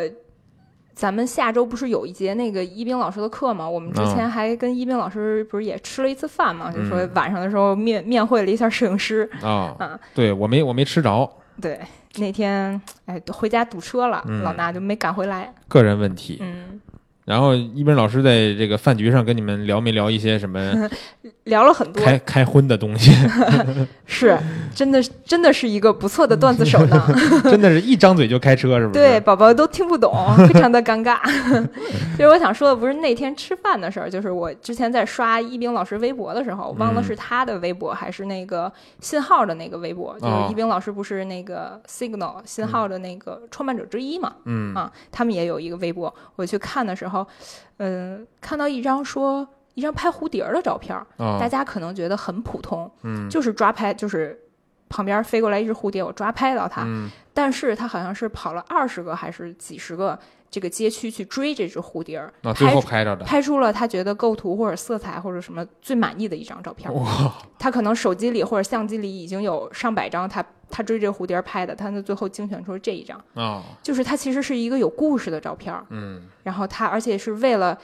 [0.95, 3.69] 咱们下周不是有一节那个一冰老师的课吗？
[3.69, 6.71] 我们之前还跟一冰老师不是也吃了一次饭吗？
[6.73, 11.29] 就说晚上的时候面面会了一下摄影师啊，啊，对我没我没吃着，
[11.61, 11.81] 对，
[12.17, 16.81] 那天哎回家堵车了，老衲就没赶回来，个人问题，嗯。
[17.25, 20.89] 然后一斌老师在这个饭局上跟你们聊没聊一些什么？
[21.45, 23.13] 聊了很多开开荤的东西，
[24.07, 24.39] 是
[24.75, 27.07] 真的，真的是一个不错的段子手呢。
[27.45, 28.99] 真的是一张嘴就开车，是不是？
[28.99, 30.11] 对，宝宝都听不懂，
[30.49, 31.19] 非常的尴尬。
[32.13, 40.19] 其实我想说的不是那天吃饭的事儿，就是我之前在刷一冰老师微博的时候，我忘了是他的微博还是那个信号的那个微博。
[40.19, 44.33] 就是一冰老师不是那个 Signal 信号的那个创办者之一嘛？
[44.47, 47.14] 嗯啊，他们也有一个微博，我去看的时候，
[47.77, 49.47] 嗯，看到一张说。
[49.75, 54.41] 一张拍蝴蝶的照片，大家可能觉得很普通，嗯，就是抓拍，就是
[54.89, 56.87] 旁边飞过来一只蝴蝶，我抓拍到它，
[57.33, 60.17] 但是它好像是跑了二十个还是几十个
[60.55, 66.95] 这个街区去追这只蝴蝶儿，那，最后拍着的，拍出了他觉得构图或者色彩或者什么最满意的一张照片。
[66.95, 73.21] 哇，他可能手机里或者相机里已经有上百张他他追这蝴蝶拍的，他那最后精选出这一张，
[73.83, 77.77] 就是他其实是一个有故事的照片，嗯，然后他而且是为了。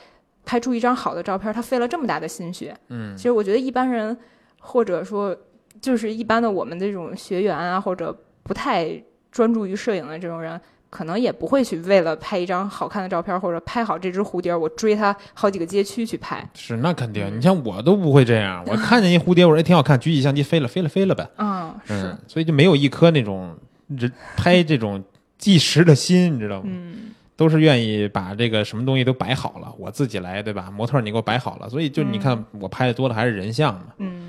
[0.43, 2.75] 拍出一张好的照片，他费了这么大的心血。
[2.89, 4.17] 嗯，其实我觉得一般人，
[4.59, 5.37] 或者说
[5.83, 8.91] 就是一般的我们这种学员啊，或者不太
[9.31, 10.59] 专注于摄影的这种人，
[10.91, 16.47] 可能也不会去为了拍一张好看的照片或者拍好这只蝴蝶，我追它好几个街区去拍。
[16.53, 17.35] 是，那肯定。
[17.35, 21.27] 你像我都不会这样，我看见一蝴蝶，我说挺好看，举起相机飞了，飞了，飞了呗。
[21.39, 22.17] 嗯，是。
[22.27, 25.03] 所以就没有一颗那种人拍这种
[25.39, 26.65] 纪实的心，你知道吗？
[26.67, 26.97] 嗯。
[27.37, 30.71] 都是愿意把这个什么东西都摆好了，我自己来，对吧？
[30.71, 33.85] 模特你给我摆好了，所以就你看我拍的多的还是人像嘛。
[33.97, 34.20] 嗯。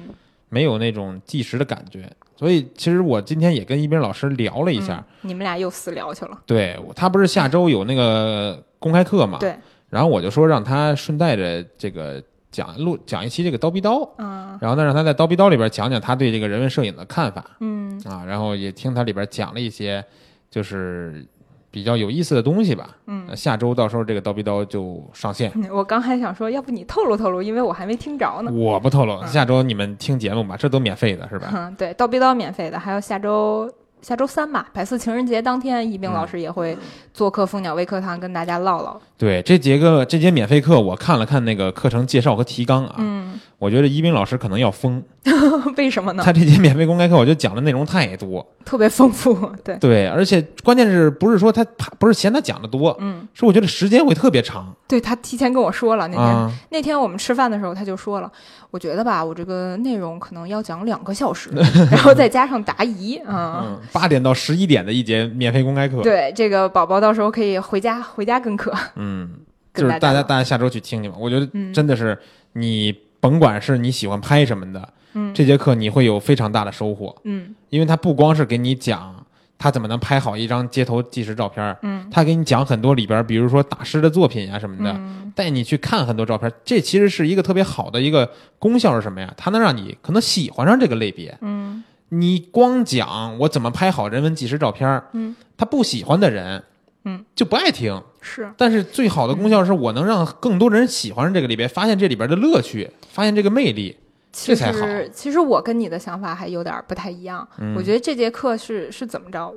[0.51, 2.07] 没有那种计时的感觉。
[2.35, 6.39] 所以其实我今天也跟一斌老师聊了一下，你们俩又私聊去了。
[6.45, 9.39] 对他不是下周有那个公开课嘛？
[9.39, 9.55] 对。
[9.89, 14.57] 然后我就说让他顺带着这个讲录讲一期这个刀逼刀，嗯。
[14.61, 17.99] 然后呢，让他在刀逼刀里边讲讲他对这个人文摄影的看法，嗯。
[18.05, 20.03] 啊，然后也听他里边讲了一些，
[20.49, 21.25] 就是。
[21.71, 25.51] 比较有意思的东西吧，嗯，下周到时候这个刀逼刀就上线。
[25.71, 28.51] 我刚还想说，要不你透露透露，因为我还没听着呢。
[28.51, 31.49] 我不透露，下周你们听节目吧，这都免费的，是吧？
[31.55, 33.71] 嗯，对，刀逼刀免费的，还有下周。
[34.01, 36.75] 下周三吧，百色情人节当天，一冰老师也会
[37.13, 38.99] 做客蜂鸟微课堂，跟大家唠唠。
[39.15, 45.03] 对，这节课这节免费课，我看了看那个课程介绍和提纲啊，嗯，我觉得一冰老师可能要疯。
[45.77, 46.23] 为什么呢？
[46.25, 49.33] 他这节免费公开课，我觉得讲的内容太多，特别丰富。
[49.63, 51.63] 对对，而且关键是不是说他
[51.99, 54.75] 不是嫌他讲的多，嗯，是我觉得时间会特别长。
[54.87, 58.31] 对他提前跟我说了，那天那天我们吃饭的时候他就说了。
[58.71, 61.49] 我觉得吧，我这个内容可能要讲两个小时，
[61.91, 63.77] 然后再加上答疑啊。
[63.91, 66.01] 八点到十一点的一节免费公开课。
[66.01, 68.73] 对，这个宝宝到时候可以回家回家跟课。
[68.95, 69.29] 嗯，
[69.73, 71.17] 就是大家大家下周去听听吧。
[71.19, 72.17] 我觉得真的是
[72.53, 77.15] 你甭管是你喜欢拍什么的，嗯，这节课你会有非常大的收获。
[77.23, 79.15] 嗯，因为他不光是给你讲。
[79.63, 81.77] 他怎么能拍好一张街头纪实照片？
[81.83, 84.99] 嗯，他给你讲很多里边，比如说大师的作品啊什么的，
[85.35, 86.51] 带你去看很多照片。
[86.65, 89.31] 这其实是一个特别好的一个功效是什么呀？
[89.37, 91.37] 它能让你可能喜欢上这个类别。
[91.41, 96.63] 嗯，你光讲我怎么拍好人文纪实照片，嗯，他不喜欢的人，
[97.05, 98.01] 嗯，就不爱听。
[98.19, 103.95] 是，但是最好的功效是我能让更多人喜欢上这个里边，发现这里边的乐趣，发现这个魅力。
[104.31, 107.45] 其实，其实我跟你的想法还有点不太一样。
[107.75, 109.53] 我觉得这节课是是怎么着？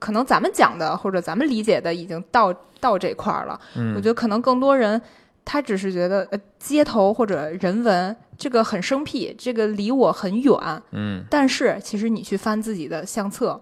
[0.00, 3.60] 可能咱们讲的或者咱们理解的已经到到这块儿了。
[3.94, 5.00] 我觉得可能更多人
[5.44, 10.82] 他只是觉得呃街头或者人文这个很生僻，这个离我很远。
[10.90, 11.24] 嗯。
[11.30, 13.60] 但是其实你去翻自己的相册，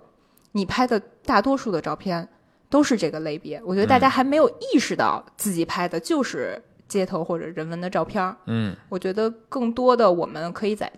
[0.52, 2.26] 你拍的大多数的照片
[2.70, 3.60] 都是这个类别。
[3.64, 6.62] 我觉得大家还没有意识到自己拍的就是。
[6.88, 10.90] 街头或者人文的照片嗯，我觉得更多的我们可以在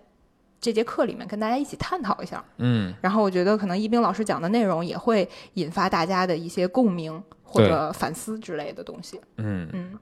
[0.60, 9.68] 这节课里面跟大家一起探讨一下，嗯，然后我觉得可能一冰老师讲的内容也会引发大家的一些共鸣或者反思之类的东西，嗯。
[9.72, 9.98] 嗯，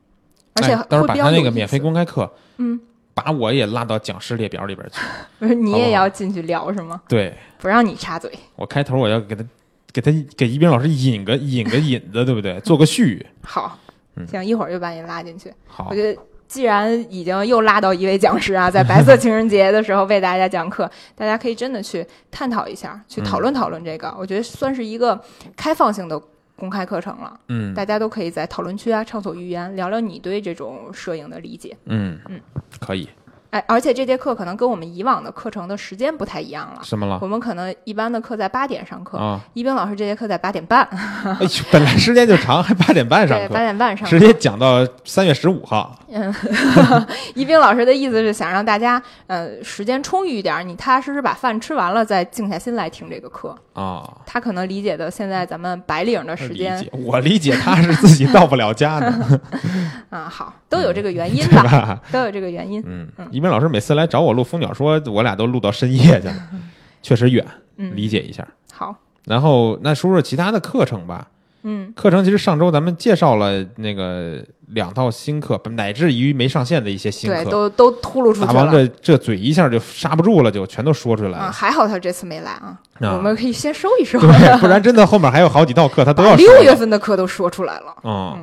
[0.55, 2.81] 而且到时候把他那个免费公开课，嗯，
[3.13, 5.01] 把我也拉到讲师列表里边去，
[5.39, 7.03] 不是你也要进去聊是吗？
[7.07, 9.45] 对，不让你插嘴，我开头我要给他
[9.93, 12.59] 给他给一冰老师引个引个引子，对不对？
[12.61, 13.79] 做个序， 好。
[14.27, 15.53] 行，一会儿就把你拉进去。
[15.67, 24.15] 好，我觉得既然已经又拉到一位讲师啊，在白色情人节的时候为大家讲课，大家可以真的去探讨一下，去讨论讨论这个。
[24.19, 25.21] 我觉得算是一个
[25.57, 26.21] 开放性的
[26.55, 27.39] 公开课程了。
[27.49, 31.77] 嗯，大家都可以在讨论区啊畅所欲言，聊聊你对这种摄影的理解。
[31.87, 32.41] 嗯嗯，
[32.79, 33.09] 可以。
[33.57, 36.81] 哎，而且这节课可能跟我们以往的课程的时间不太一样了。
[36.83, 37.19] 什么了？
[37.23, 40.83] 我们可能一般的课在八点上课啊，一冰老师这节课在八点半。
[41.25, 45.99] 哎呦，本来时间就长，还八点半上课，八点半上课，直接讲到三月十五号。
[46.09, 46.35] 嗯，
[47.35, 54.03] 一冰老师的意思是想让大家呃时间充裕一点，你踏踏实实把饭吃完了，再静下心来听这个课啊。
[54.27, 59.41] 他可能理解的现在咱们白领的时间，我理解他是自己到不了家的。
[60.11, 61.99] 啊，好，都有这个原因吧？
[62.13, 62.83] 都有这个原因。
[62.87, 66.35] 嗯，一冰老师每次来找我录蜂鸟，说我俩都录到深夜去了，
[67.01, 68.47] 确实远，理解一下。
[68.73, 71.29] 好，然后那说说其他的课程吧。
[71.69, 78.47] 嗯，课程其实上周咱们介绍了那个两套新课，乃至于没上线的一些新课，对，都都秃噜出去了。
[78.47, 81.51] 大王这这嘴一下就刹不住了，就全都说出来了。
[81.51, 84.19] 还好他这次没来啊，我们可以先收一收，
[84.61, 86.35] 不然真的后面还有好几套课他都要。
[86.37, 88.39] 六月份的课都说出来了，嗯，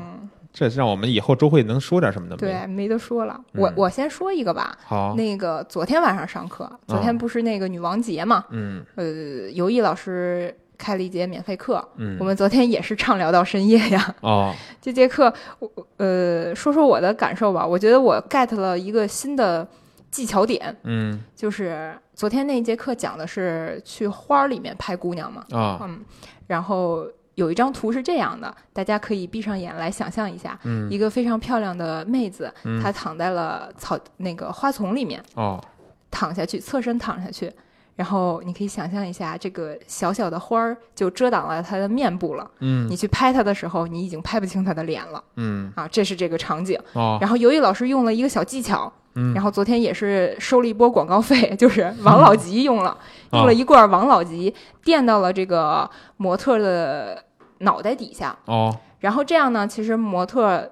[0.54, 3.38] 这让我们以后周会能说点什么的对，没得说了。
[3.54, 4.78] 我我先说一个吧。
[4.86, 8.46] 好，那个昨天晚上上课，昨天不是那个女王节嘛？
[8.52, 10.56] 嗯，呃，尤毅老师。
[10.76, 14.16] 开了一节免费课，嗯，我们昨天也是畅聊到深夜呀。
[14.20, 17.66] 哦， 这节课，我呃说说我的感受吧。
[17.66, 19.66] 我觉得我 get 了一个新的
[20.12, 26.02] 技巧点，嗯，就是昨天那一节课讲的是去花儿里面拍姑娘嘛，啊，嗯，
[26.48, 35.64] 然后有一张图是这样的，大家可以闭上眼来想象一下，嗯，一个非常漂亮的妹子，她躺在了草那个花丛里面，哦，
[36.12, 37.52] 躺下去，侧身躺下去。
[37.96, 42.50] 然后你可以想象一下，这个小小的花儿就遮挡了他的面部了。
[42.60, 45.24] 嗯，你去拍他的时候，你已经拍不清他的脸了。
[45.36, 46.80] 嗯，啊，这是这个场景。
[46.94, 48.92] 哦，然后尤毅老师用了一个小技巧。
[49.16, 52.98] 嗯，然后昨天也是收了一波广告费， 就是王老吉用了，
[53.32, 54.52] 用了一罐王老吉
[54.84, 57.24] 垫到了这个模特的
[57.60, 58.36] 脑袋底下。
[58.46, 60.72] 哦，然后这样呢，其实模特。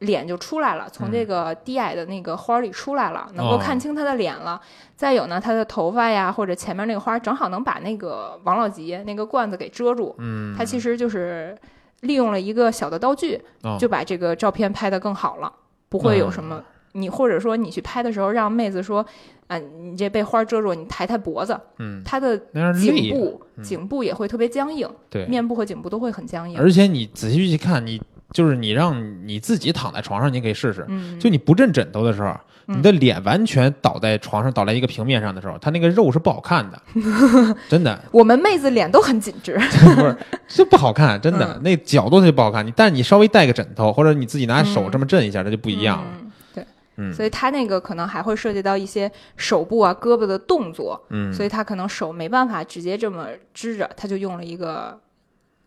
[0.00, 4.60] 脸就出来了，从这个低矮的那个花里出来了，能够看清他的脸了。
[4.96, 10.14] 再有呢，他的头发呀，或者前面那个花，正好能把那个王老吉那个罐子给遮住。
[10.18, 11.56] 嗯，他其实就是
[12.00, 13.40] 利用了一个小的道具，
[13.78, 15.52] 就把这个照片拍得更好了，
[15.88, 16.62] 不会有什么。
[16.92, 19.04] 你或者说你去拍的时候，让妹子说，
[19.46, 22.36] 啊，你这被花遮住，你抬抬脖子，嗯，他的
[22.74, 26.58] 颈部颈部也会特别僵硬，对，面部和颈部都会很僵硬。
[26.58, 28.00] 而且你仔细去看，你。
[28.32, 30.86] 就是你让你自己躺在床上，你可以试试。
[31.18, 32.34] 就你不枕枕头的时候，
[32.66, 36.80] 你的脸完全倒在床上，倒在一个平面上的时候，它那个肉是不好看的，
[37.68, 38.00] 真的。
[38.12, 39.58] 我们妹子脸都很紧致，
[39.96, 40.16] 不是，
[40.46, 42.64] 这不好看，真的，那角度就不好看。
[42.64, 46.06] 你但是你稍微带个枕头，或者你自己拿手这么震一下，它就不一样了。
[46.54, 46.64] 对，
[46.98, 54.96] 嗯，所以他那个可能还会涉及到一些手部啊、胳膊的动作，嗯，所以他可能手没办法直接这么支着，他就用了一个。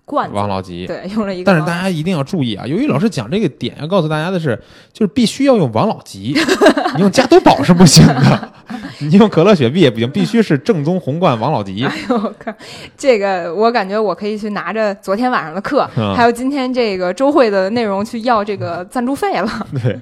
[0.05, 2.67] 罐王老吉对用了一个，但是大家一定要注意啊！
[2.67, 4.61] 由于老师讲这个点，要告诉大家的是，
[4.91, 6.35] 就是必须要用王老吉，
[6.95, 8.53] 你用加多宝是不行的，
[9.01, 11.83] 你用可乐雪碧也不行，必须是正宗红罐王老吉。
[11.85, 12.53] 哎呦我靠，
[12.97, 19.67] 这个我感觉我可以去拿着昨天晚上的课， 还有今天这个周会的内容去要这个赞助费了。
[19.83, 19.99] 对，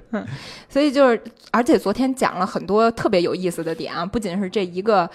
[0.70, 5.10] 所以就是，而且昨天讲了很多特别有意思的点啊，不仅是这一个。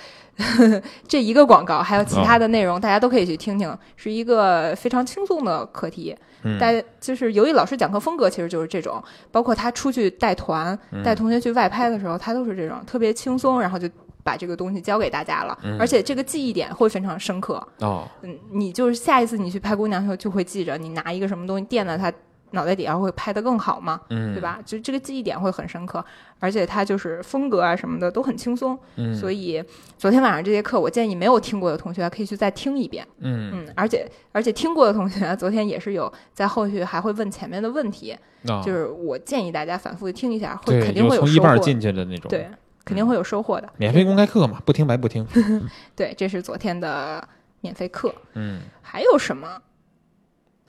[1.09, 6.15] 这一个广告，还有其他的内容，大家都可以去听听，是一个非常轻松的课题。
[6.59, 13.89] 大家就是由于老师讲课风格其实就是这种，包括他出去带团、带同学去外拍的时候，他都是这种特别轻松，然后就
[14.23, 17.55] 把这个东西教给大家了，而且这个记忆点会非常深刻。
[17.81, 22.13] 哦，嗯，你就是下一次你去拍姑娘的时候，就会记着你拿一个什么东西垫在他。
[22.53, 24.01] 脑袋底下会拍得更好嘛？
[24.11, 24.61] 嗯，对吧？
[24.65, 26.05] 就这个记忆点会很深刻，
[26.39, 28.79] 而且它就是风格啊什么的都很轻松。
[28.97, 29.63] 嗯，所以
[29.99, 33.07] 昨天晚上这节课，我建议没有听过的同学可以去再听一遍。
[33.19, 38.17] 嗯嗯，而且而且听过的同学，昨天也是有在后续还会问前面的问题，
[38.65, 42.29] 就是我建议大家反复的听一下，会肯定会有从一半进去的那种。
[42.29, 42.49] 对，
[42.85, 43.69] 肯定会有收获的。
[43.77, 45.27] 免费公开课嘛，不听白不听。
[45.97, 47.27] 对，这是昨天的
[47.61, 48.15] 免费课。
[48.35, 49.61] 嗯，还有什么？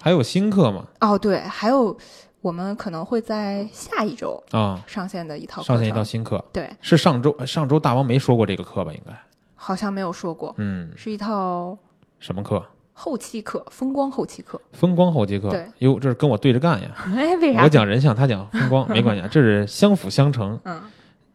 [0.02, 0.86] 还有新课吗？
[1.02, 1.98] 哦，对，还有。
[2.40, 8.94] 我们可能会在下一周啊上线的一套上线一套新课，对，是上周上周大王没说过这个课吧？
[8.94, 9.12] 应该
[9.56, 11.76] 好像没有说过，嗯，是一套
[12.20, 12.64] 什么课？
[12.94, 16.90] 后期课，风光后期课，风光后期课，对，哟，这是跟我对着干呀？
[17.18, 17.64] 哎，为啥？
[17.64, 20.58] 我讲人像，他讲风光，没关系，这是相辅相成。
[20.64, 20.80] 嗯，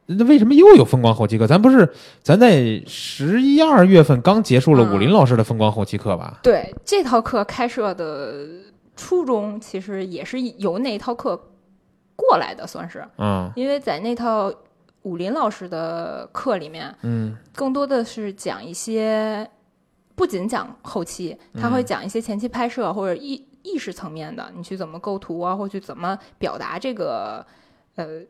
[0.06, 1.46] 那为什么又有风光后期课？
[1.46, 6.40] 咱不是咱在十一二月份刚结束了武林老师的风光后期课吧？
[6.42, 8.36] 对，这套课开设的。
[8.94, 11.34] 初衷其实也是由那套课
[12.14, 14.52] 过来的，算是，嗯，因为在那套
[15.00, 19.48] 武林老师的课里面，嗯，更多的是讲一些，
[20.14, 27.44] 不仅讲后期，他会讲一些前期拍摄或者意意识层面的，你去怎么构图啊，或去怎么表达这个，
[27.96, 28.20] 呃。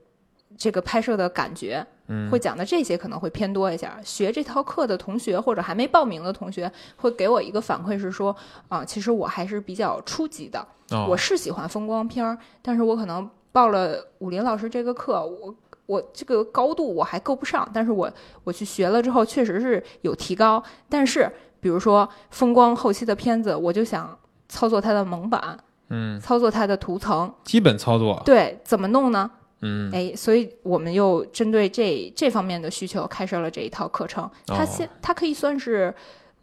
[0.57, 3.89] 这个拍摄的感觉，嗯，会讲的这些可能会偏多一些。
[4.03, 8.35] 学这套课的同学或者还没报名的同学，会给我一个反馈是说，
[8.69, 10.67] 啊，其实我还是比较初级的，
[11.09, 15.55] 我是喜欢风光片儿，但是我可能报了武林老师这个课，我
[15.87, 18.11] 我这个高度我还够不上，但是我
[18.45, 20.63] 我去学了之后，确实是有提高。
[20.89, 29.31] 但是比如说风光后期的片子，我就想操作它的蒙版，嗯，操作它的图层，基本操作，对，怎么弄呢？
[29.63, 34.29] 嗯，哎，所以我们又针对这这方面的需求开设了这一套课程。
[34.47, 35.95] 它现它可以算是，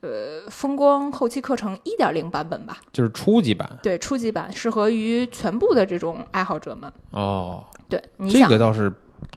[0.01, 3.69] 呃，风光后期课程一点零版本吧，就是初级版。
[3.84, 6.91] 对，初级版适合于全部的这种爱好者们。
[7.12, 8.91] 哦，对，这个倒是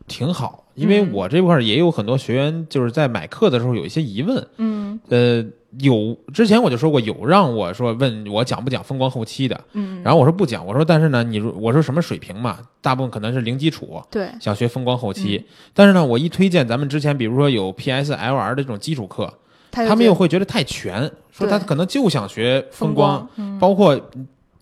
[0.07, 4.47] 挺好，因为我这块也有很多学员就是在买课的时候有一些疑问。
[4.57, 5.45] 嗯，呃。
[5.79, 15.42] 有之前我就说过，有让我说问我讲不讲风光后期的，嗯，然后我说不讲，我说但是呢，你我说什么水平嘛，大部分可能是零基础，对，想学风光后期，
[15.73, 19.33] 但是呢，我一推荐咱们之前比如说有 PS LR 的这种基础课，
[19.71, 23.26] 他们又会觉得太全，说他可能就想学风光，
[23.59, 23.99] 包括。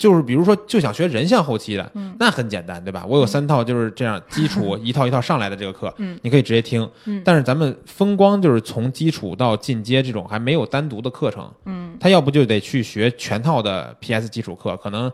[0.01, 3.05] 就是比如说，就想学人像后期的，那很简单，对吧？
[3.07, 6.89] 我有三套就是这样基础 一套一套上来的这个课，你可以直接听。
[7.23, 15.13] 但是咱们风光就是从基础到进阶这种还没有单独的课程，嗯，他要不就得去学全套的 PS 基础课，可能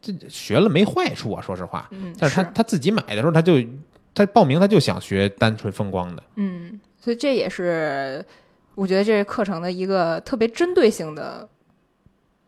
[0.00, 1.86] 这学了没坏处啊，说实话。
[1.90, 3.58] 嗯，但是他他自己买的时候，他就
[4.14, 8.24] 他报名他就想学单纯风光的，嗯，所以这也是。
[8.74, 11.46] 我觉得这是课程的一个特别针对性的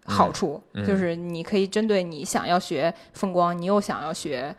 [0.05, 4.55] 好处，就是你可以针对你想要学风光，你又想要学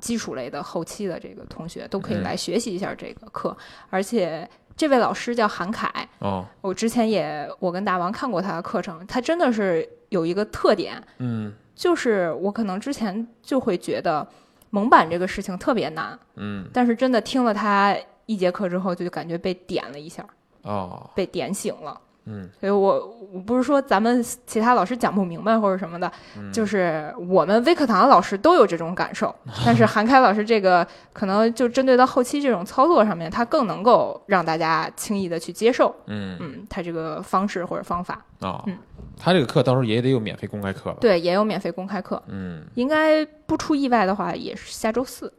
[0.00, 3.56] 基础类的后期的这个同学，都可以来学习一下这个课。
[3.88, 5.88] 而且这位老师叫韩凯，
[6.18, 14.26] 哦，我之前也我跟大王看过他的课程，他真的是有一个特点，嗯，就是我可能之前就会觉得
[14.70, 20.26] 蒙版这个事情特别难，嗯，但是真的听了他一节课之后，就感觉被点了一下。
[20.62, 26.10] 哦，被点醒了，嗯，所以我我不是说咱们其他老师讲不明白或者什么的，
[26.52, 29.34] 就是我们微课堂的老师都有这种感受，
[29.66, 36.36] 但是韩开老师这个可能就针对到后期这种操作上面，他更能够让大家轻易的去接受，嗯。
[36.40, 38.78] 嗯，他这个方式或者方法，哦，嗯，
[39.18, 40.98] 他这个课到时候也得有免费公开课吧？
[41.00, 45.32] 对，也有免费公开课，嗯，应该不出意外的话，也是下周四，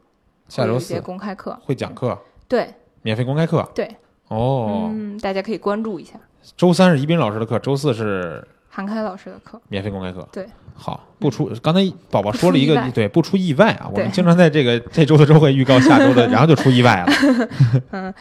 [0.48, 3.88] 下周四公开课会讲课，对，免费公开课，对。
[4.28, 6.14] 哦，嗯，大家可以关注一下。
[6.56, 10.26] 周三是宜宾老师的课，周四是韩开老师的课，免费公开课。
[10.32, 11.80] 对，好，不出刚才
[12.10, 13.88] 宝宝说了一个对，不出意外啊。
[13.92, 17.12] 我们经常在这个这周的周会预告下周的， 然后就出意外了。
[17.90, 18.14] 嗯，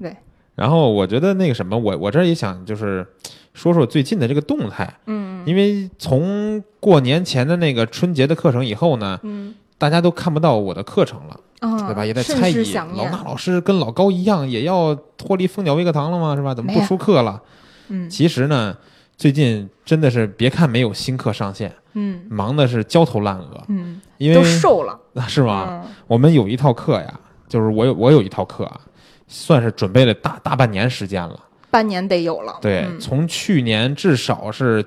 [0.00, 0.16] 对。
[0.54, 3.06] 然后我觉得那个什么，我我这也想就是
[3.54, 4.92] 说说最近的这个动态。
[5.06, 11.40] 嗯，因为从过年前的那个春节的课程以后呢，嗯，大家都看不到我的课程了。
[11.60, 12.06] 对吧？
[12.06, 12.54] 也在猜疑，
[12.94, 16.36] 老衲老师跟老高一样，也要脱离蜂鸟微课堂了吗？
[16.36, 16.54] 是吧？
[16.54, 17.42] 怎么不出课了？
[17.88, 18.76] 嗯，其实呢，
[19.16, 25.84] 最近真的是别看没有新课上线，嗯，忙的是焦头烂额，嗯，因为都瘦了， 是吗？
[26.06, 28.80] 我们有一套课呀，就是我有我有一套课啊，
[29.26, 31.38] 算是准备了大大半年时间了，
[31.70, 32.58] 半年得有了。
[32.60, 34.84] 对，从去年至少是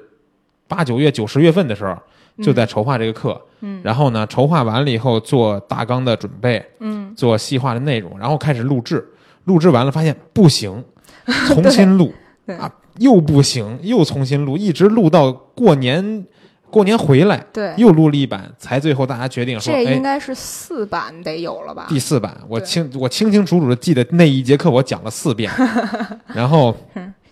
[0.68, 1.97] 八九月、九十月份的时候。
[2.41, 9.06] 就在筹划这个课，嗯，然后呢，筹划完了以后做大纲的准备，嗯，做细化的内容，然后开始录制，
[9.43, 10.84] 录制完了发现不行，
[11.47, 12.12] 重新录，
[12.58, 12.72] 啊，
[13.02, 16.26] 又不行，又重新录，一直录到过年，
[16.70, 21.88] 过年回来，对，又录了一版，才最后大家决定说，这应该是四版得有了吧？
[21.89, 25.52] 第四版，我清我清清楚楚的记得那一节课我讲了四遍，
[26.34, 26.76] 然后，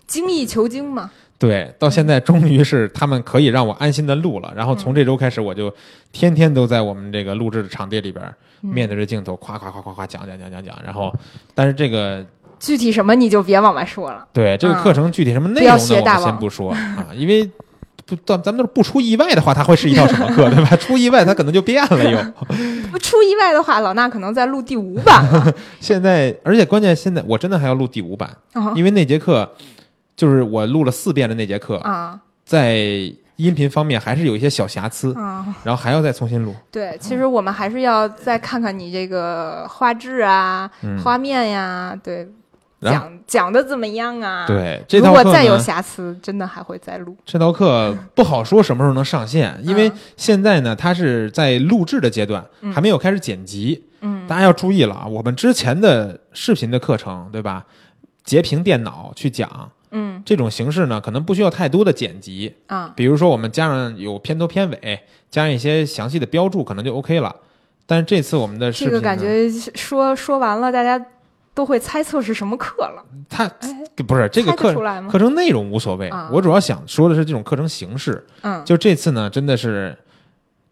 [0.06, 1.10] 精益求精嘛。
[1.38, 4.52] 对，到现在终于是他们可以让我安心的录了。
[4.54, 5.74] 然后从这周开始，我就
[6.12, 8.22] 天天都在我们这个录制的场地里边，
[8.60, 10.78] 面对着镜头，夸夸夸夸夸讲讲讲讲讲。
[10.84, 11.10] 然后，
[11.54, 12.22] 但是这个
[12.60, 14.24] 具体什么你就别往外说了。
[14.32, 15.96] 对，这个课程具体什么内容呢？
[15.98, 17.50] 我们先不说啊，因为
[18.06, 20.76] 不，咱咱们都是不出意外的话，它会是一套什么课，对吧？
[20.76, 22.18] 出意外，它可能就变了又。
[22.92, 25.52] 不出意外的话，老衲可能在录第五版了。
[25.80, 28.30] 现在，而且关键现在我真的还要录第五版，
[28.76, 29.50] 因为那节课。
[30.16, 32.76] 就是我录了四遍的那节课啊，在
[33.36, 36.54] 音频方面还是有一些小瑕疵啊，然后还要再重新录。
[36.70, 40.70] 对，其实我们还是要再看看你这个画质啊、
[41.02, 42.28] 画面呀，对，
[42.80, 44.46] 讲讲的怎么样啊？
[44.46, 47.16] 对，如果再有瑕疵，真的还会再录。
[47.24, 53.84] 这道课不好说什么时候能上线，因为现在呢，它是在录制的阶段，还没有开始剪辑。
[54.00, 57.66] 嗯，大家要注意了啊，我们之前的视频的课程，对吧？
[58.24, 59.70] 截屏电脑去讲。
[59.92, 62.92] 嗯，这种形式呢，可能不需要太多的剪辑啊。
[62.94, 67.34] 比如说，我们加上有片头片尾，加上一些详细的标注，可能就 OK 了。
[67.86, 71.04] 但是这次我们的视频，这个感觉说说完了，大家
[71.54, 73.04] 都会猜测是什么课了。
[73.28, 73.50] 他
[74.06, 74.74] 不是这个课
[75.08, 78.26] 课程内容无所谓，我主要想说的是这种课程形式。
[78.42, 79.96] 嗯，就这次呢，真的是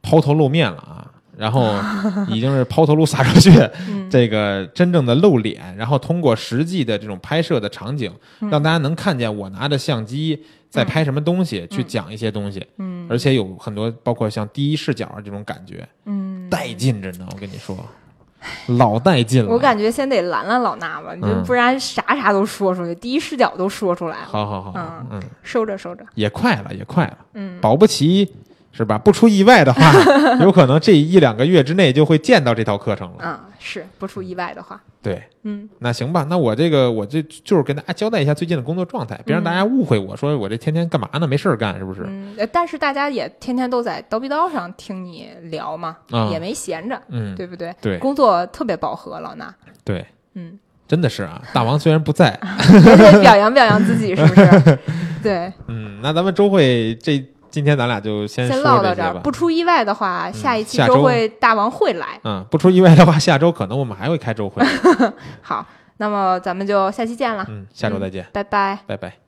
[0.03, 1.11] 抛头露面了啊。
[1.37, 1.72] 然后
[2.26, 3.70] 已经是抛头颅洒热血，
[4.11, 17.76] 这个真正的露脸，然后通过实际的这种拍摄的场景，让大家能看见我拿着相机在拍什么东西，去讲一些东西，嗯，而且有很多包括像第一视角这种感觉，嗯，带劲着呢，我跟你说，
[18.78, 19.51] 老带劲了。
[19.51, 24.26] 我感觉先得拦拦老衲吧，你不然啥啥都说出去，第一视角都说出来了。
[24.26, 24.72] 好好好，
[25.11, 28.30] 嗯，收着收着，也快了也快了，嗯，保不齐。
[28.79, 28.97] 是吧？
[28.97, 29.93] 不出意外的话，
[30.41, 33.16] 有可能这一两个月之内就会见到这套课程了。
[33.24, 34.81] 嗯，是不出意外的话。
[35.03, 36.24] 对，嗯，那行吧。
[36.31, 41.26] 那我这个，我这就是跟大家交代一下最近的工作状态，别让大家误会我说我这天天干嘛呢？
[41.26, 42.05] 没事儿干是不是？
[42.07, 45.97] 嗯，但是大家也天天都在叨逼叨上听你聊嘛，
[46.31, 47.74] 也没闲着，嗯，对不对？
[47.81, 49.49] 对，工作特别饱和，老衲。
[49.83, 50.57] 对，嗯，
[50.87, 51.43] 真的是啊。
[51.53, 52.39] 大王虽然不在，
[53.22, 54.79] 表扬表扬自己是不是？
[55.20, 57.24] 对，嗯，那咱们周会这。
[57.51, 62.20] 今天咱俩就先先唠到这儿，不出意外的话，下一期周会大王会来。
[62.24, 64.62] 嗯，不出意外的话，下周可能我们还会开周会。
[65.42, 65.64] 好，
[65.99, 67.44] 那么咱们就下期见了。
[67.49, 69.28] 嗯，下周再见，拜拜，拜拜。